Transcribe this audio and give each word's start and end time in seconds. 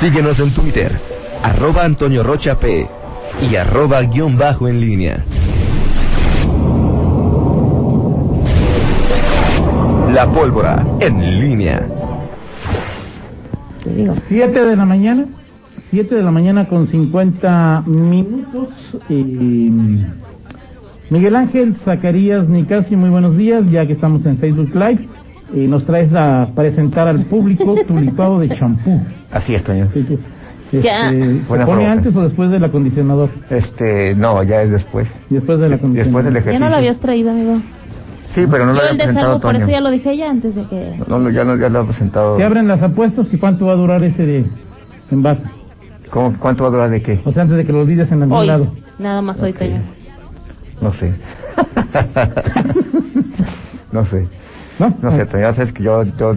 Síguenos 0.00 0.40
en 0.40 0.54
Twitter, 0.54 0.98
arroba 1.42 1.84
Antonio 1.84 2.22
Rocha 2.22 2.58
P 2.58 2.88
y 3.42 3.54
arroba 3.54 4.00
guion 4.00 4.38
bajo 4.38 4.66
en 4.66 4.80
línea. 4.80 5.22
La 10.10 10.26
pólvora 10.32 10.86
en 11.00 11.40
línea. 11.42 11.86
Te 13.84 13.90
digo. 13.90 14.14
7 14.26 14.64
de 14.64 14.74
la 14.74 14.86
mañana, 14.86 15.26
7 15.90 16.14
de 16.14 16.22
la 16.22 16.30
mañana 16.30 16.66
con 16.66 16.88
50 16.88 17.82
minutos. 17.84 18.68
Y 19.10 19.70
Miguel 21.10 21.36
Ángel 21.36 21.76
Zacarías 21.84 22.48
Nicasio, 22.48 22.96
muy 22.96 23.10
buenos 23.10 23.36
días, 23.36 23.70
ya 23.70 23.84
que 23.84 23.92
estamos 23.92 24.24
en 24.24 24.38
Facebook 24.38 24.74
Live. 24.74 25.19
Y 25.52 25.66
nos 25.66 25.84
traes 25.84 26.12
a 26.14 26.48
presentar 26.54 27.08
al 27.08 27.24
público 27.24 27.74
tu 27.86 27.98
licuado 27.98 28.38
de 28.40 28.48
champú. 28.50 29.00
Así 29.32 29.54
es, 29.54 29.64
Toño. 29.64 29.88
Sí, 29.92 30.04
sí. 30.08 30.18
Ya. 30.82 31.10
Este, 31.10 31.22
¿Se 31.24 31.40
Buena 31.48 31.66
pone 31.66 31.78
provoca. 31.82 31.92
antes 31.92 32.14
o 32.16 32.22
después 32.22 32.50
del 32.50 32.62
acondicionador? 32.64 33.28
Este, 33.50 34.14
no, 34.14 34.42
ya 34.44 34.62
es 34.62 34.70
después. 34.70 35.08
Después 35.28 35.58
del 35.58 35.72
acondicionador. 35.72 36.04
Después 36.04 36.24
del 36.24 36.34
Ya 36.34 36.40
ejercicio. 36.40 36.64
no 36.64 36.70
lo 36.70 36.76
habías 36.76 37.00
traído, 37.00 37.30
amigo. 37.32 37.56
Sí, 38.34 38.44
pero 38.48 38.64
no 38.66 38.72
lo 38.74 38.78
había 38.78 38.90
el 38.92 38.96
presentado 38.96 39.26
desarmo, 39.26 39.40
por 39.42 39.52
Toño. 39.52 39.64
eso 39.64 39.70
ya 39.72 39.80
lo 39.80 39.90
dije 39.90 40.16
ya 40.16 40.30
antes 40.30 40.54
de 40.54 40.62
que... 40.66 41.00
No, 41.08 41.18
no, 41.18 41.30
ya, 41.30 41.42
no, 41.42 41.56
ya 41.56 41.68
lo 41.68 41.80
ha 41.80 41.84
presentado. 41.86 42.36
Se 42.36 42.44
abren 42.44 42.68
las 42.68 42.80
apuestas 42.80 43.26
y 43.32 43.36
cuánto 43.38 43.66
va 43.66 43.72
a 43.72 43.76
durar 43.76 44.04
ese 44.04 44.24
de 44.24 44.44
envase. 45.10 45.42
¿Cómo, 46.10 46.34
¿Cuánto 46.38 46.62
va 46.62 46.68
a 46.68 46.72
durar 46.72 46.90
de 46.90 47.02
qué? 47.02 47.18
O 47.24 47.32
sea, 47.32 47.42
antes 47.42 47.56
de 47.56 47.64
que 47.64 47.72
lo 47.72 47.80
olvides 47.80 48.10
en 48.12 48.22
algún 48.22 48.38
Hoy, 48.38 48.46
lado. 48.46 48.68
nada 49.00 49.20
más 49.22 49.40
hoy. 49.42 49.52
Toño. 49.52 49.80
No 50.80 50.92
sé. 50.94 51.12
no 53.92 54.06
sé. 54.06 54.26
¿No? 54.80 54.94
No 55.02 55.10
sé. 55.16 55.26
Ya 55.40 55.54
sabes 55.54 55.72
que 55.72 55.82
yo, 55.82 56.02
yo 56.04 56.36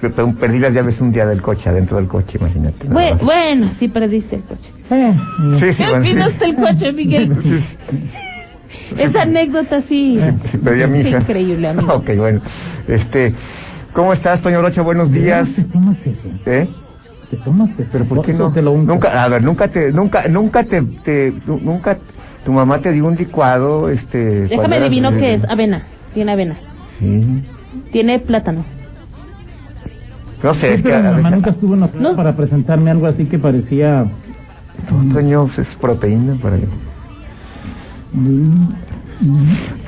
pe- 0.00 0.10
perdí 0.38 0.58
las 0.58 0.74
llaves 0.74 1.00
un 1.00 1.12
día 1.12 1.26
del 1.26 1.40
coche, 1.42 1.68
adentro 1.68 1.96
del 1.96 2.06
coche, 2.08 2.38
imagínate. 2.38 2.88
nada 2.88 3.00
Bue- 3.00 3.12
más. 3.14 3.22
bueno, 3.22 3.70
sí 3.78 3.88
perdiste 3.88 4.36
el 4.36 4.42
coche. 4.42 4.70
Eh, 4.90 5.14
Sí, 5.60 5.74
sí, 5.74 5.82
bueno, 5.88 6.04
sí. 6.04 6.44
El 6.44 6.54
coche, 6.56 6.92
Miguel. 6.92 7.62
Esa 8.98 9.22
anécdota 9.22 9.82
sí. 9.82 10.20
Sí, 10.50 10.58
perdí 10.58 10.82
a 10.82 10.86
mi 10.86 11.00
hija. 11.00 11.18
increíble, 11.20 11.68
amigo. 11.68 11.92
Ok, 11.96 12.10
bueno. 12.16 12.40
Este, 12.88 13.34
¿cómo 13.92 14.12
estás, 14.12 14.40
Toño 14.42 14.60
Rocha? 14.60 14.82
Buenos 14.82 15.10
días. 15.10 15.48
¿Te 15.54 15.62
tomas 15.64 15.96
eso? 16.04 16.28
¿Eh? 16.46 16.68
¿Te 17.30 17.36
tomas 17.38 17.70
eso? 17.78 17.88
Pero 17.92 18.04
¿por 18.06 18.26
qué 18.26 18.32
no? 18.34 18.52
te 18.52 18.60
lo. 18.60 18.76
Nunca, 18.76 19.22
a 19.24 19.28
ver, 19.28 19.42
nunca 19.42 19.68
te, 19.68 19.90
nunca, 19.92 20.28
nunca 20.28 20.64
te, 20.64 20.82
te- 20.82 21.32
nu- 21.46 21.60
nunca, 21.62 21.96
tu 22.44 22.52
mamá 22.52 22.80
te 22.80 22.92
dio 22.92 23.06
un 23.06 23.14
licuado, 23.16 23.88
este. 23.88 24.48
Déjame 24.48 24.76
adivino 24.76 25.10
qué 25.16 25.34
es. 25.34 25.44
Avena. 25.48 25.82
Tiene 26.12 26.32
avena. 26.32 26.56
Sí. 27.02 27.42
Tiene 27.90 28.18
plátano. 28.20 28.64
No 30.42 30.54
sé, 30.54 30.74
es 30.74 30.82
que 30.82 30.88
mi 30.96 31.02
mamá 31.02 31.30
nunca 31.30 31.50
estuvo 31.50 31.74
en 31.74 31.80
No. 31.80 32.16
para 32.16 32.34
presentarme 32.36 32.90
algo 32.90 33.06
así 33.06 33.24
que 33.26 33.38
parecía... 33.38 34.06
Toño, 35.12 35.48
es 35.56 35.68
proteína 35.80 36.34
para 36.42 36.56
mm, 38.12 38.68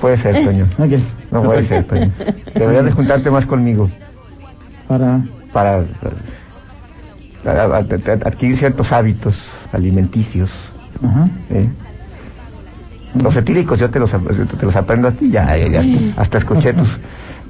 Puede 0.01 0.17
ser, 0.19 0.45
Toño. 0.45 0.67
Ok. 0.79 0.93
No 1.33 1.43
puede 1.43 1.67
ser, 1.67 1.85
Toño. 1.85 2.11
Deberías 2.55 2.85
de 2.85 2.93
juntarte 2.93 3.31
más 3.31 3.47
conmigo 3.47 3.91
Para... 4.89 5.21
para, 5.53 5.85
para- 6.01 7.69
para- 7.69 7.69
para 7.69 8.29
adquirir 8.29 8.57
ciertos 8.59 8.91
hábitos 8.93 9.35
alimenticios. 9.73 10.51
Ajá. 11.03 11.29
¿eh? 11.51 11.69
Los 13.23 13.37
etíricos 13.37 13.79
yo 13.79 13.91
te 13.91 13.99
los, 13.99 14.11
yo 14.11 14.19
te 14.59 14.67
los 14.67 14.75
aprendo 14.77 15.09
a 15.09 15.13
ti, 15.13 15.31
ya, 15.31 15.57
ya, 15.57 15.69
ya. 15.83 16.15
hasta 16.17 16.39
escuché 16.39 16.73
tus, 16.73 16.89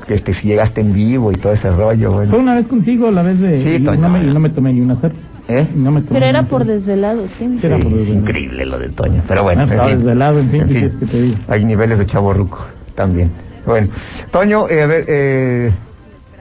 que 0.07 0.15
este, 0.15 0.35
si 0.35 0.49
llegaste 0.49 0.81
en 0.83 0.93
vivo 0.93 1.33
y 1.33 1.37
todo 1.37 1.53
ese 1.53 1.71
rollo, 1.71 2.13
Fue 2.13 2.25
bueno. 2.27 2.39
una 2.39 2.55
vez 2.55 2.67
contigo, 2.67 3.11
la 3.11 3.23
vez 3.23 3.41
de... 3.41 3.63
Sí, 3.63 3.69
y, 3.81 3.85
Toño. 3.85 4.01
no 4.03 4.09
me, 4.11 4.23
y 4.25 4.27
no 4.27 4.41
me 4.41 4.51
tomé 4.51 4.73
ni 4.73 4.81
una 4.83 4.97
cerveza. 4.97 5.21
¿Eh? 5.49 5.67
No 5.75 5.91
me 5.91 6.01
tomé 6.03 6.13
Pero 6.21 6.27
era 6.27 6.43
por 6.45 6.65
desvelado, 6.65 7.27
sí. 7.39 7.59
Sí, 7.61 7.67
era 7.67 7.79
por 7.79 7.93
desvelado. 7.93 8.15
increíble 8.21 8.67
lo 8.67 8.79
de 8.79 8.89
Toño, 8.91 9.23
pero 9.29 9.43
bueno, 9.43 9.63
Ah, 9.63 9.65
en 9.65 9.71
estaba 9.73 9.89
fin. 9.89 9.99
desvelado, 9.99 10.39
en 10.41 10.51
fin, 10.51 10.61
En 10.63 11.35
hay 11.49 11.65
niveles 11.65 11.99
de 11.99 12.07
chaborruco 12.07 12.59
también. 12.95 13.31
Bueno, 13.67 13.89
Toño, 14.31 14.69
eh, 14.69 14.83
a 14.83 14.87
ver, 14.87 15.05
eh, 15.09 15.71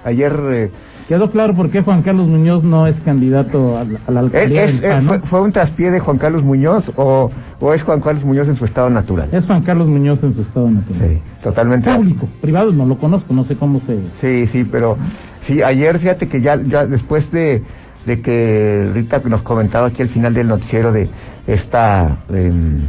ayer 0.05 0.33
eh, 0.51 0.71
Quedó 1.07 1.29
claro 1.31 1.53
por 1.53 1.69
qué 1.69 1.81
Juan 1.81 2.01
Carlos 2.01 2.27
Muñoz 2.27 2.63
no 2.63 2.87
es 2.87 2.95
candidato 3.03 3.77
a 3.77 3.83
la, 3.83 3.99
a 4.07 4.11
la 4.11 4.19
¿es- 4.21 4.25
alcaldía 4.25 4.63
es- 4.63 4.81
del 4.81 4.91
PAN, 4.91 5.05
fue, 5.07 5.17
¿no? 5.19 5.25
fue 5.25 5.41
un 5.41 5.51
traspié 5.51 5.91
de 5.91 5.99
Juan 5.99 6.17
Carlos 6.17 6.43
Muñoz 6.43 6.89
o, 6.95 7.29
o 7.59 7.73
es 7.73 7.83
Juan 7.83 7.99
Carlos 7.99 8.23
Muñoz 8.23 8.47
en 8.47 8.55
su 8.55 8.63
estado 8.65 8.89
natural? 8.89 9.27
Es 9.31 9.45
Juan 9.45 9.61
Carlos 9.63 9.87
Muñoz 9.87 10.23
en 10.23 10.33
su 10.33 10.41
estado 10.41 10.69
natural. 10.71 11.01
Sí, 11.09 11.19
totalmente. 11.43 11.93
Público, 11.93 12.27
privado 12.41 12.71
no 12.71 12.85
lo 12.85 12.97
conozco, 12.97 13.33
no 13.33 13.43
sé 13.45 13.55
cómo 13.57 13.81
se... 13.81 13.97
Sí, 14.21 14.47
sí, 14.51 14.63
pero 14.71 14.97
sí, 15.45 15.61
ayer 15.61 15.99
fíjate 15.99 16.27
que 16.29 16.39
ya, 16.41 16.55
ya 16.61 16.85
después 16.85 17.29
de, 17.31 17.63
de 18.05 18.21
que 18.21 18.89
Rita 18.93 19.21
nos 19.25 19.41
comentaba 19.41 19.87
aquí 19.87 20.01
al 20.01 20.09
final 20.09 20.33
del 20.33 20.47
noticiero 20.47 20.93
de 20.93 21.09
esta, 21.47 22.19
em, 22.33 22.79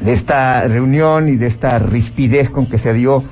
de 0.00 0.12
esta 0.14 0.66
reunión 0.66 1.28
y 1.28 1.36
de 1.36 1.46
esta 1.46 1.78
rispidez 1.78 2.50
con 2.50 2.66
que 2.66 2.78
se 2.78 2.92
dio 2.92 3.22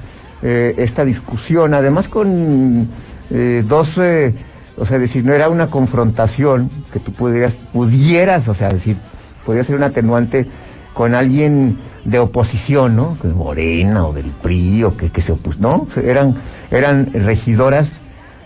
eh, 0.42 0.74
esta 0.78 1.04
discusión, 1.04 1.74
además 1.74 2.06
con 2.06 2.86
eh, 3.30 3.64
dos, 3.66 3.90
eh, 3.98 4.34
o 4.76 4.86
sea, 4.86 4.98
decir, 4.98 5.24
no 5.24 5.34
era 5.34 5.48
una 5.48 5.68
confrontación 5.68 6.70
que 6.92 7.00
tú 7.00 7.12
pudieras, 7.12 7.54
pudieras, 7.72 8.46
o 8.48 8.54
sea, 8.54 8.68
decir, 8.68 8.96
podría 9.44 9.64
ser 9.64 9.76
un 9.76 9.82
atenuante 9.82 10.46
con 10.94 11.14
alguien 11.14 11.78
de 12.04 12.18
oposición, 12.18 12.96
¿no? 12.96 13.18
Que 13.20 13.28
Morena 13.28 14.06
o 14.06 14.12
del 14.12 14.26
PRI 14.42 14.84
o 14.84 14.96
que, 14.96 15.10
que 15.10 15.20
se 15.22 15.32
opuso, 15.32 15.58
¿no? 15.60 15.86
Eran, 16.02 16.34
eran 16.70 17.12
regidoras, 17.12 17.88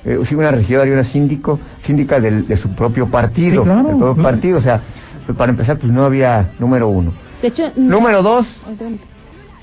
eh, 0.05 0.19
sí, 0.25 0.35
una 0.35 0.51
regidora 0.51 0.87
y 0.89 0.91
una 0.91 1.05
síndico, 1.05 1.61
síndica 1.85 2.19
del- 2.21 2.47
de 2.49 2.57
su 2.57 2.71
propio 2.75 3.09
partido, 3.09 3.63
Sí, 3.63 3.69
claro, 3.71 3.89
del 3.89 3.97
propio 3.99 4.15
claro. 4.15 4.29
partido, 4.31 4.59
o 4.59 4.63
sea, 4.63 4.81
pues, 5.27 5.39
para 5.39 5.51
empezar, 5.53 5.79
pues 5.79 5.93
no 5.93 6.05
había 6.05 6.51
número 6.59 6.89
uno. 6.89 7.13
De 7.41 7.49
hecho... 7.49 7.65
Número 7.77 8.23
dos. 8.23 8.47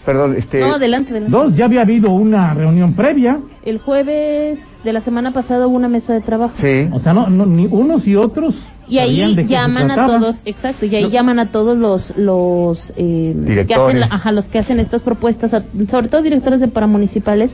Perdón, 0.05 0.35
este... 0.37 0.59
No, 0.59 0.75
adelante, 0.75 1.11
adelante. 1.11 1.35
Dos, 1.37 1.55
ya 1.55 1.65
había 1.65 1.81
habido 1.81 2.09
una 2.11 2.53
reunión 2.53 2.93
previa, 2.93 3.39
El 3.63 3.79
jueves 3.79 4.59
de 4.83 4.93
la 4.93 5.01
semana 5.01 5.31
pasada 5.31 5.67
hubo 5.67 5.75
una 5.75 5.89
mesa 5.89 6.13
de 6.13 6.21
trabajo. 6.21 6.53
Sí. 6.59 6.87
o 6.91 6.99
sea, 6.99 7.13
no, 7.13 7.27
no 7.27 7.45
ni 7.45 7.65
unos 7.67 8.07
y 8.07 8.15
otros 8.15 8.55
Y 8.87 8.97
ahí 8.97 9.35
llaman 9.47 9.91
a 9.91 10.05
todos, 10.07 10.35
exacto, 10.45 10.85
y 10.85 10.95
ahí 10.95 11.03
No. 11.03 11.09
llaman 11.09 11.37
a 11.39 11.51
todos 11.51 11.77
los 11.77 12.17
los 12.17 12.89
eh, 12.95 13.33
que 13.35 13.49
Directores. 13.49 13.79
hacen, 13.87 13.99
la- 13.99 14.05
ajá, 14.07 14.31
los 14.31 14.45
que 14.45 14.57
hacen 14.59 14.79
estas 14.79 15.01
propuestas, 15.03 15.51
sobre 15.89 16.07
todo 16.07 16.21
directores 16.23 16.59
de 16.59 16.69
paramunicipales, 16.69 17.51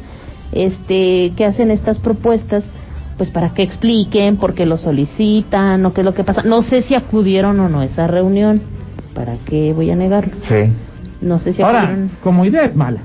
este, 0.52 1.34
que 1.36 1.46
hacen 1.46 1.72
estas 1.72 2.00
propuestas, 2.00 2.64
pues 3.18 3.30
para 3.32 3.54
que 3.54 3.64
expliquen 3.64 4.38
por 4.38 4.54
qué 4.54 4.66
lo 4.66 4.78
solicitan 4.78 5.86
o 5.86 5.94
qué 5.94 6.02
es 6.02 6.06
lo 6.06 6.14
que 6.14 6.24
pasa. 6.24 6.44
No 6.44 6.62
sé 6.62 6.82
si 6.84 6.96
acudieron 6.96 7.60
o 7.60 7.68
no 7.70 7.80
a 7.82 7.86
esa 7.86 8.08
reunión, 8.08 8.62
para 9.14 9.36
qué 9.46 9.74
voy 9.74 9.90
a 9.92 9.96
negarlo. 9.96 10.34
Sí. 10.48 10.72
No 11.22 11.40
sé 11.40 11.54
si 11.54 11.62
Ahora, 11.62 11.84
acudieron. 11.84 12.12
como 12.24 12.46
idea 12.46 12.64
es 12.64 12.76
mala, 12.76 13.00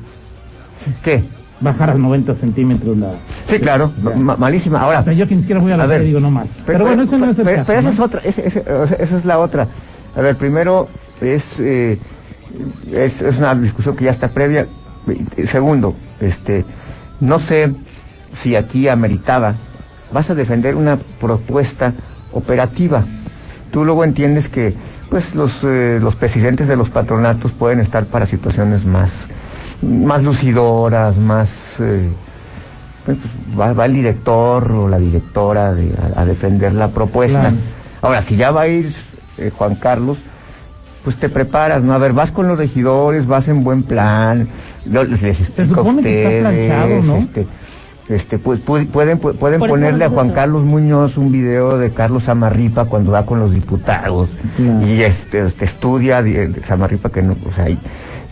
¿Qué? 1.03 1.25
bajar 1.61 1.91
a 1.91 1.95
90 1.95 2.35
centímetros 2.37 2.97
la... 2.97 3.11
Sí, 3.49 3.59
claro, 3.59 3.93
Ya. 4.03 4.17
ma- 4.17 4.37
malísima. 4.37 4.81
Ahora, 4.81 5.01
O 5.01 5.05
sea, 5.05 5.13
yo 5.13 5.29
que 5.29 5.35
ni 5.35 5.43
siquiera 5.43 5.61
voy 5.61 5.71
a 5.73 5.77
la 5.77 5.85
A 5.85 5.87
ver. 5.87 6.05
digo 6.05 6.19
no 6.19 6.31
mal. 6.31 6.49
Pero, 6.67 6.87
bueno, 6.87 7.03
eso 7.03 7.19
no 7.19 7.27
es 7.31 7.39
el 7.39 7.45
pero- 7.45 7.57
caso, 7.59 7.67
pero 7.67 7.79
esa 7.81 7.89
¿no? 7.89 7.95
es 7.95 8.01
otra, 8.01 8.21
esa 8.23 9.17
es 9.19 9.25
la 9.27 9.39
otra. 9.39 9.69
A 10.17 10.21
ver, 10.23 10.37
primero 10.37 10.89
es, 11.21 11.45
eh, 11.61 11.99
es, 12.93 13.21
es 13.21 13.37
una 13.37 13.55
discusión 13.55 13.95
que 13.95 14.05
ya 14.07 14.11
está 14.13 14.29
previa. 14.29 14.67
Segundo, 15.51 15.95
este, 16.21 16.65
no 17.21 17.39
sé 17.41 17.75
si 18.43 18.57
aquí 18.57 18.89
ameritaba, 18.89 19.55
vas 20.13 20.31
a 20.31 20.35
defender 20.35 20.77
una 20.77 20.97
propuesta 21.21 21.93
operativa. 22.33 23.05
Tú 23.71 23.85
luego 23.85 24.03
entiendes 24.05 24.49
que 24.49 24.75
pues 25.11 25.35
los, 25.35 25.53
eh, 25.65 25.99
los 26.01 26.15
presidentes 26.17 26.69
de 26.69 26.77
los 26.77 26.89
patronatos 26.91 27.53
pueden 27.53 27.81
estar 27.81 28.07
para 28.07 28.27
situaciones 28.27 28.85
más, 28.85 29.11
más 29.83 30.23
lucidoras, 30.23 31.17
más... 31.17 31.51
eh, 31.81 32.11
pues, 33.05 33.19
va, 33.59 33.73
va 33.73 33.87
el 33.87 33.95
director 33.95 34.71
o 34.73 34.87
la 34.89 34.99
directora 34.99 35.73
de- 35.75 35.93
a, 36.17 36.21
a 36.21 36.25
defender 36.25 36.73
la 36.75 36.89
propuesta. 36.89 37.41
Claro. 37.41 37.57
Ahora, 38.03 38.23
si 38.23 38.37
ya 38.37 38.51
va 38.51 38.63
a 38.63 38.69
ir 38.69 38.95
eh, 39.39 39.51
Juan 39.57 39.75
Carlos, 39.77 40.19
pues 41.03 41.17
te 41.17 41.29
preparas, 41.31 41.83
¿no? 41.83 41.95
A 41.95 41.99
ver, 41.99 42.13
vas 42.13 42.31
con 42.31 42.47
los 42.47 42.59
regidores, 42.59 43.27
vas 43.27 43.49
en 43.49 43.65
buen 43.65 43.83
plan, 43.85 44.49
les, 44.85 45.23
explico 45.41 45.81
a 45.81 45.83
ustedes, 46.01 46.43
este, 47.23 47.47
este, 48.11 48.39
pues, 48.39 48.61
pu- 48.65 48.87
pueden, 48.89 49.21
pu- 49.21 49.35
pueden 49.37 49.61
ponerle 49.61 50.05
a 50.05 50.09
Juan. 50.11 50.31
Carlos 50.31 50.65
Muñoz 50.65 51.17
un 51.17 51.31
video 51.33 51.79
de 51.79 51.91
Carlos 51.91 52.29
Amarripa 52.29 52.85
cuando 52.87 53.13
va 53.13 53.25
con 53.25 53.39
los 53.41 53.53
diputados 53.55 54.29
Claro. 54.57 54.87
y 54.87 55.03
este, 55.03 55.47
este, 55.47 55.65
estudia 55.65 56.23
de 56.23 56.61
Samarripa 56.67 57.11
que 57.11 57.23
no, 57.23 57.37
o 57.49 57.53
sea, 57.55 57.69
y, 57.71 57.79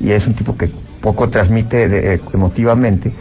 y 0.01 0.11
es 0.11 0.27
un 0.27 0.35
tipo 0.35 0.57
que 0.57 0.71
poco 1.01 1.29
transmite 1.31 1.89
de- 1.89 2.15
eh, 2.15 2.21
emotivamente, 2.35 3.13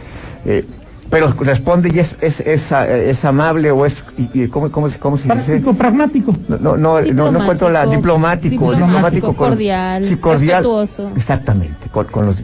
eh, 0.44 0.64
pero 1.10 1.32
responde 1.40 1.90
y 1.94 2.00
es 2.00 2.08
es, 2.20 2.38
es, 2.40 2.70
es 2.70 3.24
amable 3.24 3.70
o 3.70 3.86
es 3.86 3.94
y, 4.18 4.42
y 4.42 4.48
¿cómo, 4.48 4.70
cómo, 4.70 4.90
se- 4.90 4.98
cómo 4.98 5.16
se 5.16 5.22
dice? 5.22 5.34
Práctico, 5.36 5.72
pragmático. 5.74 6.34
No, 6.48 6.58
no, 6.58 6.76
no, 6.76 7.00
no, 7.00 7.30
no 7.30 7.40
encuentro 7.42 7.70
la 7.70 7.86
diplomático, 7.86 8.72
Diplomático, 8.72 9.28
con- 9.28 9.50
cordial, 9.50 10.06
sí, 10.08 10.16
cordial, 10.16 10.64
respetuoso. 10.64 11.10
exactamente, 11.16 11.88
con, 11.90 12.04
con 12.06 12.26
los 12.26 12.36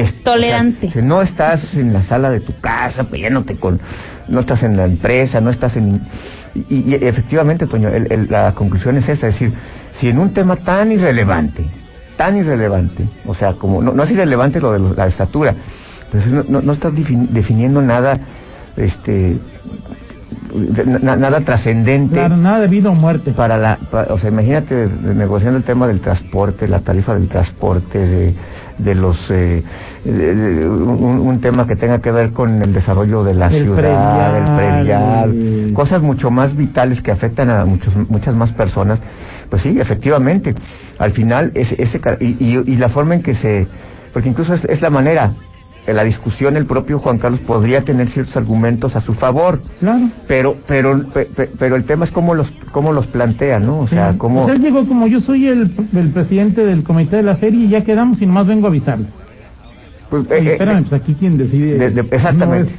es- 0.00 0.22
Tolerante. 0.22 0.86
o 0.88 0.90
sea, 0.90 1.00
si 1.02 1.06
no 1.06 1.22
estás 1.22 1.74
en 1.74 1.92
la 1.92 2.02
sala 2.04 2.30
de 2.30 2.40
tu 2.40 2.52
casa 2.60 3.04
peleándote 3.04 3.56
con, 3.56 3.80
no 4.28 4.40
estás 4.40 4.62
en 4.62 4.76
la 4.76 4.84
empresa, 4.84 5.40
no 5.40 5.50
estás 5.50 5.76
en, 5.76 6.00
Y, 6.70 6.90
y 6.90 6.94
efectivamente, 6.94 7.66
Toño, 7.66 7.90
el- 7.90 8.10
el- 8.10 8.28
la 8.30 8.52
conclusión 8.52 8.96
es 8.96 9.06
esa, 9.10 9.26
es 9.28 9.34
decir, 9.34 9.52
si 10.00 10.08
en 10.08 10.18
un 10.18 10.32
tema 10.32 10.56
tan 10.56 10.90
irrelevante, 10.90 11.66
tan 12.16 12.34
irrelevante, 12.38 13.06
o 13.26 13.34
sea, 13.34 13.52
como 13.52 13.82
no, 13.82 13.92
no 13.92 14.02
es 14.04 14.10
irrelevante 14.10 14.58
lo 14.58 14.72
de 14.72 14.78
lo- 14.78 14.94
la 14.94 15.06
estatura, 15.06 15.54
pero 16.10 16.24
si 16.24 16.30
no, 16.30 16.44
no, 16.48 16.62
no 16.62 16.72
estás 16.72 16.94
defin- 16.94 17.28
definiendo 17.28 17.82
nada, 17.82 18.18
este, 18.74 19.36
na- 21.02 21.16
nada 21.16 21.40
trascendente 21.40 22.14
Claro, 22.14 22.36
nada 22.36 22.60
de 22.60 22.68
vida 22.68 22.90
o 22.90 22.94
muerte. 22.94 23.32
para 23.32 23.58
la, 23.58 23.76
pa- 23.90 24.06
o 24.10 24.18
sea, 24.18 24.30
imagínate 24.30 24.88
negociando 25.14 25.58
el 25.58 25.64
tema 25.64 25.86
del 25.86 26.00
transporte, 26.00 26.68
la 26.68 26.80
tarifa 26.80 27.14
del 27.14 27.28
transporte, 27.28 27.98
de, 27.98 28.34
de 28.78 28.94
los, 28.94 29.18
eh, 29.30 29.62
de- 30.04 30.68
un, 30.68 31.18
un 31.20 31.40
tema 31.40 31.66
que 31.66 31.76
tenga 31.76 32.00
que 32.00 32.10
ver 32.10 32.32
con 32.32 32.60
el 32.62 32.72
desarrollo 32.72 33.24
de 33.24 33.34
la 33.34 33.46
El 33.46 33.64
ciudad, 33.64 33.76
predial, 33.76 34.34
el 34.36 34.54
predial, 34.56 35.72
cosas 35.74 36.02
mucho 36.02 36.30
más 36.30 36.54
vitales 36.56 37.00
que 37.02 37.10
afectan 37.10 37.50
a 37.50 37.64
muchos, 37.64 37.94
muchas 38.10 38.34
más 38.34 38.52
personas. 38.52 38.98
Pues 39.48 39.62
sí, 39.62 39.78
efectivamente, 39.80 40.54
al 40.98 41.12
final 41.12 41.52
ese, 41.54 41.80
ese 41.82 42.00
y, 42.20 42.36
y, 42.38 42.62
y 42.66 42.76
la 42.76 42.88
forma 42.88 43.14
en 43.14 43.22
que 43.22 43.34
se, 43.34 43.66
porque 44.12 44.28
incluso 44.28 44.54
es, 44.54 44.64
es 44.64 44.82
la 44.82 44.90
manera, 44.90 45.32
en 45.86 45.96
la 45.96 46.04
discusión 46.04 46.56
el 46.56 46.66
propio 46.66 46.98
Juan 46.98 47.18
Carlos 47.18 47.40
podría 47.40 47.82
tener 47.82 48.08
ciertos 48.08 48.36
argumentos 48.36 48.96
a 48.96 49.00
su 49.00 49.14
favor, 49.14 49.60
Claro. 49.80 50.10
pero 50.26 50.56
pero 50.66 51.04
pe- 51.12 51.26
pe- 51.26 51.50
pero 51.58 51.76
el 51.76 51.84
tema 51.84 52.04
es 52.04 52.10
cómo 52.10 52.34
los 52.34 52.50
cómo 52.72 52.92
los 52.92 53.06
plantea 53.06 53.58
no 53.58 53.80
o 53.80 53.88
sea 53.88 54.12
Sí. 54.12 54.18
cómo 54.18 54.42
O 54.42 54.46
sea, 54.46 54.54
él 54.54 54.62
llegó 54.62 54.86
como 54.86 55.06
yo 55.06 55.20
soy 55.20 55.46
el, 55.48 55.70
el 55.94 56.10
presidente 56.10 56.64
del 56.66 56.82
comité 56.82 57.16
de 57.16 57.22
la 57.22 57.36
feria 57.36 57.64
y 57.64 57.68
ya 57.68 57.82
quedamos 57.84 58.20
y 58.20 58.26
nomás 58.26 58.46
vengo 58.46 58.66
a 58.66 58.70
avisarle. 58.70 59.06
pues, 60.10 60.24
Oye, 60.30 60.36
eh, 60.38 60.42
eh, 60.48 60.52
espérame, 60.52 60.84
pues 60.84 60.92
aquí 61.02 61.14
quien 61.14 61.36
decide. 61.36 61.78
de- 61.78 61.90
de- 61.90 62.08
exactamente. 62.10 62.72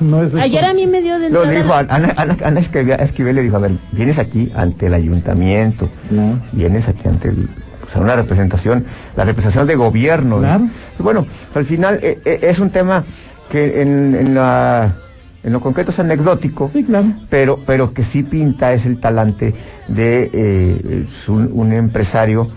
No 0.00 0.22
es, 0.22 0.32
no 0.32 0.38
es 0.38 0.42
Ayer 0.42 0.64
a 0.64 0.72
mí 0.72 0.86
me 0.86 1.02
dio 1.02 1.18
de 1.18 1.28
lo 1.28 1.42
dijo 1.46 1.68
la- 1.68 1.80
Ana, 1.80 2.14
Ana, 2.16 2.36
Ana 2.42 2.60
Esquivel, 2.60 2.98
Esquivel 3.00 3.36
le 3.36 3.42
dijo 3.42 3.56
a 3.56 3.60
ver 3.60 3.72
vienes 3.92 4.18
aquí 4.18 4.50
ante 4.56 4.86
el 4.86 4.94
ayuntamiento 4.94 5.88
Claro. 6.08 6.38
vienes 6.52 6.88
aquí 6.88 7.06
ante 7.06 7.28
el 7.28 7.48
sea, 7.94 8.02
una 8.02 8.16
representación 8.16 8.84
la 9.16 9.24
representación 9.24 9.66
de 9.66 9.74
gobierno 9.76 10.38
Claro. 10.38 10.64
Bueno 10.98 11.26
al 11.54 11.64
final 11.64 11.98
eh, 12.02 12.18
eh, 12.24 12.38
es 12.42 12.58
un 12.58 12.70
tema 12.70 13.04
que 13.50 13.80
en, 13.82 14.14
en 14.14 14.34
la 14.34 14.96
en 15.42 15.52
lo 15.52 15.60
concreto 15.60 15.90
es 15.92 15.98
anecdótico 15.98 16.70
Sí, 16.72 16.84
claro. 16.84 17.06
pero 17.30 17.58
pero 17.66 17.92
que 17.94 18.02
sí 18.04 18.22
pinta 18.22 18.72
es 18.72 18.84
el 18.86 18.98
talante 19.00 19.54
de 19.88 20.30
eh, 20.32 21.06
un, 21.28 21.50
un 21.52 21.72
empresario 21.72 22.48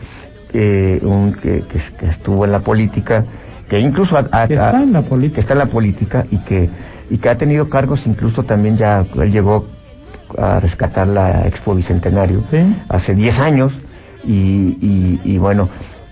un, 0.54 1.34
que, 1.42 1.64
que, 1.70 1.80
que 2.00 2.06
estuvo 2.08 2.46
en 2.46 2.52
la 2.52 2.60
política 2.62 3.24
que 3.70 3.80
incluso 3.80 4.18
está 4.18 4.82
en 4.82 4.94
la 4.94 5.02
política. 5.04 5.36
que 5.36 5.42
está 5.42 5.54
en 5.54 5.60
la 5.60 5.66
política 5.68 6.26
y 6.32 6.38
que 6.38 6.70
y 7.10 7.18
que 7.18 7.30
ha 7.30 7.38
tenido 7.38 7.70
cargos 7.70 8.08
incluso 8.08 8.44
también 8.44 8.78
ya 8.78 9.06
él 9.22 9.32
llegó 9.32 9.68
a 10.38 10.60
rescatar 10.60 11.08
la 11.08 11.46
Expo 11.48 11.76
Bicentenario 11.76 12.42
Sí. 12.50 12.58
hace 12.90 13.14
10 13.14 13.38
años 13.40 13.74
y, 14.24 14.78
y, 14.82 15.22
y 15.24 15.38
bueno 15.38 15.70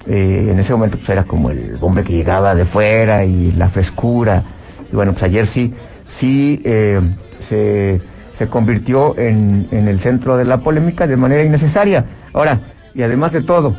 eh, 0.08 0.50
en 0.52 0.60
ese 0.60 0.72
momento 0.74 0.98
pues 0.98 1.10
era 1.10 1.24
como 1.24 1.50
el 1.50 1.78
hombre 1.82 2.04
que 2.04 2.14
llegaba 2.14 2.54
de 2.56 2.66
fuera 2.66 3.26
y 3.26 3.52
la 3.54 3.70
frescura. 3.70 4.44
Y 4.92 4.96
bueno 4.96 5.14
pues 5.14 5.24
ayer 5.24 5.48
sí 5.48 5.74
sí 6.20 6.62
eh, 6.64 7.00
se, 7.50 8.02
se 8.38 8.48
convirtió 8.48 9.18
en, 9.18 9.68
en 9.72 9.88
el 9.88 10.00
centro 10.00 10.38
de 10.38 10.46
la 10.46 10.60
polémica 10.60 11.08
de 11.08 11.18
manera 11.18 11.44
innecesaria. 11.44 12.06
Ahora 12.34 12.60
y 12.94 13.02
además 13.04 13.32
de 13.34 13.42
todo 13.42 13.76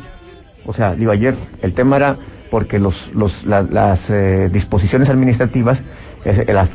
o 0.65 0.73
sea, 0.73 0.95
digo, 0.95 1.11
ayer 1.11 1.33
el 1.61 1.73
tema 1.73 1.95
era 1.95 2.17
porque 2.51 2.77
los, 2.77 2.95
los, 3.13 3.45
la- 3.45 3.61
las 3.61 4.09
eh, 4.09 4.49
disposiciones 4.51 5.09
administrativas, 5.09 5.79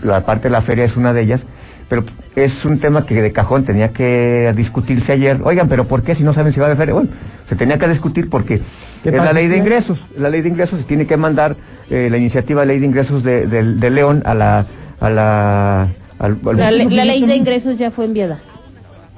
la 0.03 0.25
parte 0.25 0.45
de 0.45 0.51
la 0.51 0.63
feria 0.63 0.85
es 0.85 0.97
una 0.97 1.13
de 1.13 1.21
ellas, 1.23 1.43
pero 1.93 2.05
es 2.35 2.65
un 2.65 2.81
tema 2.81 3.05
que 3.05 3.21
de 3.21 3.33
cajón 3.33 3.67
tenía 3.67 3.89
que 3.89 4.51
discutirse 4.57 5.13
ayer. 5.13 5.39
Oigan, 5.45 5.69
pero 5.69 5.87
¿por 5.87 6.03
qué 6.03 6.15
si 6.15 6.23
no 6.25 6.33
saben 6.33 6.51
si 6.55 6.59
va 6.59 6.65
a 6.65 6.69
haber 6.69 6.79
feria? 6.79 6.95
Bueno, 6.95 7.11
se 7.47 7.55
tenía 7.55 7.77
que 7.79 7.87
discutir 7.87 8.31
porque 8.31 8.63
¿Qué 9.03 9.11
es 9.11 9.15
la 9.15 9.35
ley 9.35 9.47
de 9.47 9.59
ingresos. 9.59 9.99
La 10.17 10.31
ley 10.31 10.41
de 10.41 10.49
ingresos 10.49 10.79
se 10.81 10.87
tiene 10.87 11.05
que 11.07 11.19
mandar 11.19 11.55
eh, 11.91 12.09
la 12.11 12.17
iniciativa 12.17 12.63
de 12.63 12.69
ley 12.69 12.79
de 12.79 12.87
ingresos 12.87 13.23
de, 13.23 13.47
de- 13.47 13.75
de 13.75 13.91
León 13.91 14.23
a 14.25 14.35
la... 14.35 14.67
A 15.01 15.11
la 15.11 15.83
al- 16.19 16.39
al- 16.47 16.57
la, 16.57 16.71
le- 16.71 16.85
la 16.85 17.05
yo 17.05 17.11
ley 17.11 17.27
de 17.27 17.37
ingresos 17.37 17.77
ya 17.77 17.91
fue 17.91 18.07
enviada. 18.07 18.39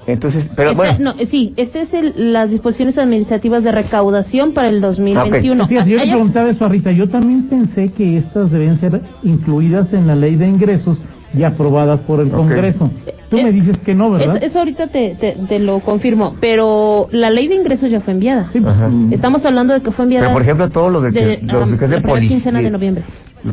Entonces, 0.09 0.51
pero 0.57 0.73
Esta- 0.73 0.83
bueno... 0.83 1.15
no, 1.17 1.25
sí, 1.27 1.55
este 1.57 1.83
es 1.83 1.95
el, 1.95 2.33
las 2.33 2.51
disposiciones 2.51 2.99
administrativas 2.99 3.63
de 3.63 3.71
recaudación 3.71 4.53
para 4.53 4.69
el 4.69 4.81
2021. 4.81 5.69
Fíjate, 5.69 5.91
yo 5.91 5.97
le 5.99 6.07
preguntaba 6.11 6.51
eso 6.51 6.65
a 6.65 6.69
Rita. 6.69 6.91
Yo 6.91 7.09
también 7.09 7.45
pensé 7.49 7.93
que 7.93 8.19
estas 8.19 8.51
deben 8.51 8.81
ser 8.81 9.01
incluidas 9.23 9.93
en 9.95 10.07
la 10.09 10.17
ley 10.17 10.35
de 10.37 10.49
ingresos 10.49 10.99
y 11.37 11.43
aprobadas 11.43 12.01
por 12.01 12.21
el. 12.21 12.31
Congreso. 12.31 12.91
Tú 13.29 13.39
Eh, 13.39 13.45
me 13.45 13.53
dices 13.53 13.77
que 13.79 13.95
no, 13.95 14.11
¿verdad? 14.11 14.37
Eso, 14.37 14.47
eso 14.47 14.59
ahorita 14.61 14.87
te, 14.89 15.17
te, 15.19 15.33
te 15.49 15.59
lo 15.59 15.81
confirmo, 15.81 16.37
pero 16.41 17.09
la 17.11 17.31
ley 17.31 17.49
de 17.49 17.57
ingresos 17.57 17.91
ya 17.91 18.01
fue 18.01 18.13
enviada. 18.13 18.49
Sí, 18.53 18.61
pues, 18.61 18.75
Ajá. 18.75 18.89
mm, 18.89 19.13
Estamos 19.13 19.45
hablando 19.45 19.75
de 19.75 19.81
que 19.81 19.91
fue 19.91 20.05
enviada 20.05 20.27
Pero 20.27 20.33
por 20.35 20.43
ejemplo, 20.43 20.71
todo 20.71 20.91
lo 20.91 21.01
de 21.01 21.13
que, 21.13 21.21
de, 21.27 21.39
lo 21.43 21.63
ah, 21.63 21.67
que 21.67 21.75
es 21.75 21.81
de 21.81 21.97
la 21.97 22.03
primera 22.03 22.21
polic- 22.21 22.29
quincena 22.29 22.59
de 22.59 22.65
de- 22.67 22.71
noviembre. 22.71 23.05